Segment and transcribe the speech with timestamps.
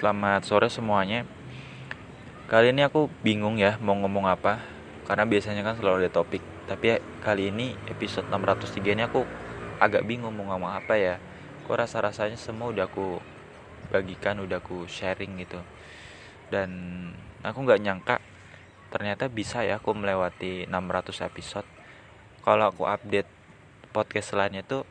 [0.00, 1.28] Selamat sore semuanya.
[2.48, 4.56] Kali ini aku bingung ya mau ngomong apa
[5.04, 6.40] karena biasanya kan selalu ada topik.
[6.64, 9.28] Tapi kali ini episode 603 ini aku
[9.76, 11.20] agak bingung mau ngomong apa ya.
[11.68, 13.20] Kok rasa-rasanya semua udah aku
[13.92, 15.60] bagikan, udah aku sharing gitu.
[16.48, 16.72] Dan
[17.44, 18.24] aku nggak nyangka
[18.88, 21.68] ternyata bisa ya aku melewati 600 episode.
[22.40, 23.28] Kalau aku update
[23.92, 24.88] podcast lainnya tuh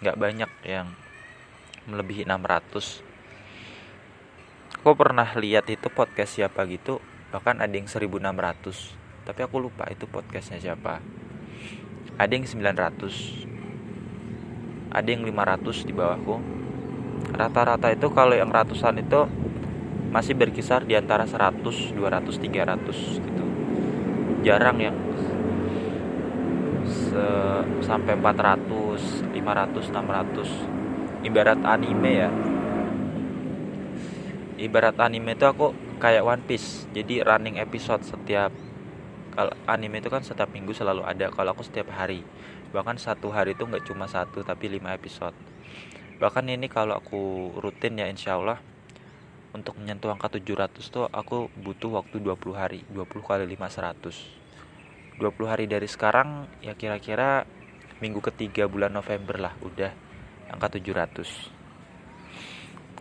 [0.00, 0.88] nggak banyak yang
[1.84, 3.11] melebihi 600
[4.82, 6.98] aku pernah lihat itu podcast siapa gitu
[7.30, 10.98] bahkan ada yang 1600 tapi aku lupa itu podcastnya siapa.
[12.18, 13.46] Ada yang 900
[14.92, 16.36] ada yang 500 di bawahku.
[17.32, 19.24] Rata-rata itu kalau yang ratusan itu
[20.12, 21.62] masih berkisar di antara 100
[21.94, 23.44] 200 300 gitu.
[24.42, 24.98] Jarang yang
[27.86, 32.30] sampai 400 500 600 ibarat anime ya
[34.62, 36.86] ibarat anime itu aku kayak One Piece.
[36.94, 38.54] Jadi running episode setiap
[39.34, 42.22] kalau anime itu kan setiap minggu selalu ada kalau aku setiap hari.
[42.70, 45.34] Bahkan satu hari itu nggak cuma satu tapi lima episode.
[46.22, 48.62] Bahkan ini kalau aku rutin ya insya Allah
[49.52, 53.60] untuk menyentuh angka 700 tuh aku butuh waktu 20 hari 20 kali 5
[55.20, 57.44] 100 20 hari dari sekarang ya kira-kira
[58.00, 59.92] minggu ketiga bulan November lah udah
[60.48, 61.52] angka 700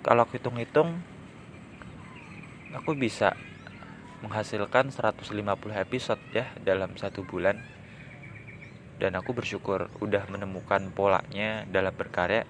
[0.00, 0.96] kalau aku hitung-hitung
[2.74, 3.32] aku bisa
[4.20, 5.30] menghasilkan 150
[5.78, 7.60] episode ya dalam satu bulan.
[8.98, 12.42] Dan aku bersyukur udah menemukan polanya dalam berkarya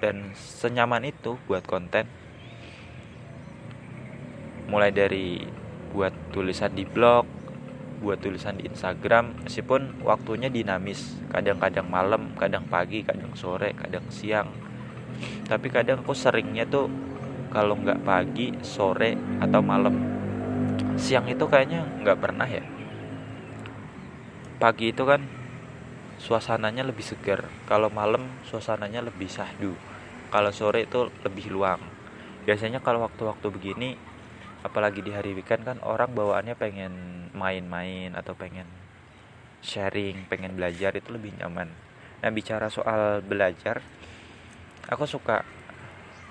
[0.00, 2.08] dan senyaman itu buat konten.
[4.72, 5.44] Mulai dari
[5.92, 7.44] buat tulisan di blog
[8.04, 11.16] buat tulisan di Instagram meskipun waktunya dinamis.
[11.32, 14.52] Kadang-kadang malam kadang pagi kadang sore kadang siang.
[15.48, 16.92] Tapi kadang aku seringnya tuh
[17.54, 19.94] kalau nggak pagi sore atau malam.
[20.98, 22.66] Siang itu kayaknya nggak pernah ya.
[24.58, 25.22] Pagi itu kan
[26.18, 29.74] suasananya lebih segar kalau malam suasananya lebih sahdu
[30.34, 31.78] kalau sore itu lebih luang.
[32.42, 33.94] Biasanya kalau waktu-waktu begini
[34.66, 36.92] apalagi di hari weekend kan orang bawaannya pengen
[37.38, 38.66] main-main atau pengen
[39.62, 41.70] sharing pengen belajar itu lebih nyaman.
[42.18, 43.78] Nah bicara soal belajar
[44.90, 45.46] aku suka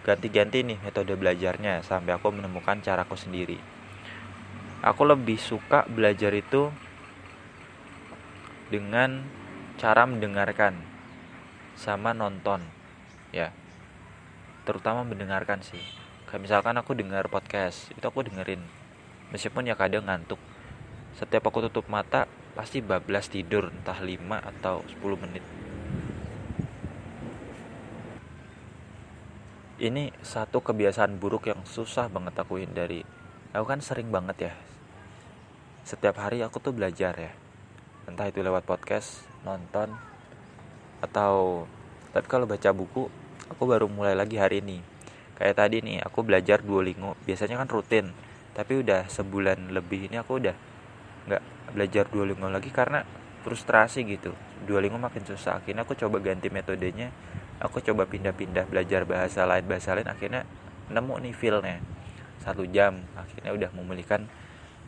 [0.00, 3.60] ganti-ganti nih metode belajarnya sampai aku menemukan caraku sendiri.
[4.80, 6.72] Aku lebih suka belajar itu
[8.72, 9.20] dengan
[9.76, 10.80] cara mendengarkan
[11.76, 12.64] sama nonton
[13.28, 13.52] ya.
[14.64, 15.82] Terutama mendengarkan sih.
[16.24, 18.64] Kayak misalkan aku dengar podcast itu aku dengerin.
[19.36, 20.40] Meskipun ya kadang ngantuk.
[21.18, 22.24] Setiap aku tutup mata
[22.56, 25.59] pasti bablas tidur entah 5 atau 10 menit
[29.80, 33.00] ini satu kebiasaan buruk yang susah banget aku hindari.
[33.56, 34.54] Aku kan sering banget ya.
[35.88, 37.32] Setiap hari aku tuh belajar ya.
[38.04, 39.96] Entah itu lewat podcast nonton
[41.00, 41.64] atau
[42.12, 43.08] tapi kalau baca buku
[43.48, 44.84] aku baru mulai lagi hari ini.
[45.40, 47.16] Kayak tadi nih aku belajar Duolingo.
[47.24, 48.12] Biasanya kan rutin
[48.52, 50.56] tapi udah sebulan lebih ini aku udah
[51.24, 51.42] nggak
[51.72, 53.00] belajar Duolingo lagi karena
[53.40, 54.32] frustrasi gitu.
[54.64, 55.60] Duolingo makin susah.
[55.60, 57.12] Akhirnya aku coba ganti metodenya.
[57.60, 60.08] Aku coba pindah-pindah belajar bahasa lain bahasa lain.
[60.08, 60.44] Akhirnya
[60.92, 61.78] nemu nih feelnya.
[62.40, 63.04] Satu jam.
[63.16, 64.28] Akhirnya udah memulihkan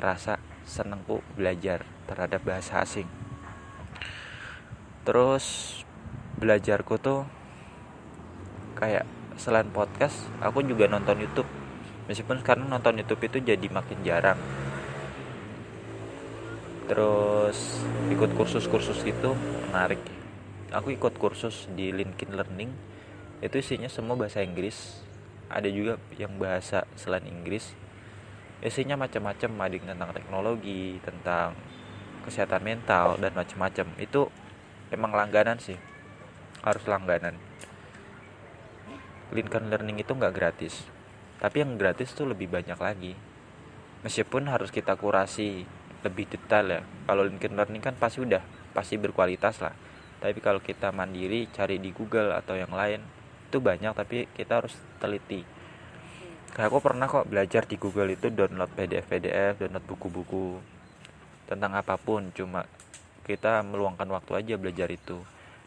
[0.00, 3.08] rasa senengku belajar terhadap bahasa asing.
[5.04, 5.78] Terus
[6.40, 7.28] belajarku tuh
[8.74, 9.06] kayak
[9.36, 11.48] selain podcast aku juga nonton YouTube.
[12.08, 14.36] Meskipun sekarang nonton YouTube itu jadi makin jarang
[16.84, 17.80] terus
[18.12, 19.32] ikut kursus-kursus gitu
[19.72, 20.00] menarik.
[20.74, 22.70] Aku ikut kursus di LinkedIn Learning.
[23.38, 25.00] Itu isinya semua bahasa Inggris.
[25.46, 27.72] Ada juga yang bahasa selain Inggris.
[28.58, 31.54] Isinya macam-macam ada tentang teknologi tentang
[32.26, 33.86] kesehatan mental dan macam-macam.
[34.00, 34.32] Itu
[34.90, 35.78] emang langganan sih.
[36.64, 37.38] Harus langganan.
[39.30, 40.84] LinkedIn Learning itu nggak gratis.
[41.38, 43.14] Tapi yang gratis tuh lebih banyak lagi.
[44.02, 45.64] Meskipun harus kita kurasi
[46.04, 46.80] lebih detail ya.
[47.08, 48.44] Kalau LinkedIn Learning kan pasti udah
[48.76, 49.72] pasti berkualitas lah.
[50.20, 53.00] Tapi kalau kita mandiri cari di Google atau yang lain
[53.48, 55.42] itu banyak tapi kita harus teliti.
[56.54, 60.62] Kayak aku pernah kok belajar di Google itu download PDF PDF download buku-buku
[61.50, 62.64] tentang apa pun cuma
[63.26, 65.24] kita meluangkan waktu aja belajar itu.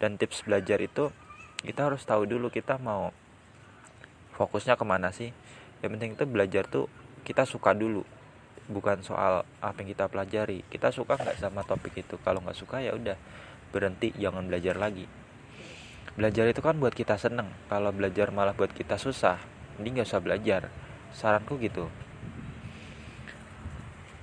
[0.00, 1.12] Dan tips belajar itu
[1.60, 3.12] kita harus tahu dulu kita mau
[4.38, 5.34] fokusnya ke mana sih.
[5.84, 6.88] Yang penting itu belajar tuh
[7.26, 8.06] kita suka dulu
[8.70, 10.62] bukan soal apa yang kita pelajari.
[10.70, 12.16] Kita suka nggak sama topik itu?
[12.22, 13.18] Kalau nggak suka ya udah
[13.74, 15.10] berhenti jangan belajar lagi.
[16.14, 17.50] Belajar itu kan buat kita seneng.
[17.66, 19.42] Kalau belajar malah buat kita susah
[19.80, 20.62] ini nggak usah belajar.
[21.10, 21.90] Saranku gitu.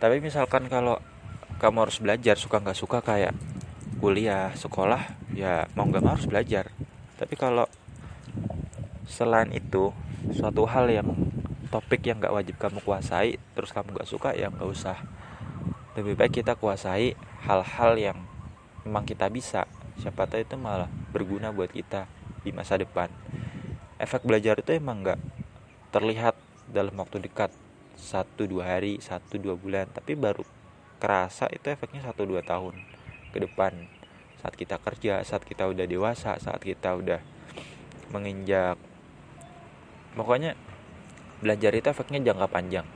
[0.00, 0.96] Tapi misalkan kalau
[1.60, 3.36] kamu harus belajar suka nggak suka kayak
[4.00, 6.72] kuliah sekolah ya mau nggak harus belajar.
[7.20, 7.68] Tapi kalau
[9.04, 9.92] selain itu
[10.32, 11.10] suatu hal yang
[11.70, 14.98] topik yang nggak wajib kamu kuasai terus kamu nggak suka ya nggak usah.
[15.94, 17.14] Lebih baik kita kuasai
[17.46, 18.18] hal-hal yang
[18.82, 19.70] memang kita bisa.
[20.02, 22.10] Siapa tahu itu malah berguna buat kita
[22.42, 23.08] di masa depan.
[24.02, 25.20] Efek belajar itu emang nggak
[25.94, 26.34] terlihat
[26.70, 27.54] dalam waktu dekat.
[27.94, 29.86] Satu dua hari satu dua bulan.
[29.94, 30.42] Tapi baru
[30.98, 32.74] kerasa itu efeknya satu dua tahun
[33.30, 33.86] ke depan.
[34.42, 37.20] Saat kita kerja saat kita udah dewasa saat kita udah
[38.10, 38.74] menginjak.
[40.16, 40.58] Pokoknya
[41.40, 42.86] belajar itu efeknya jangka panjang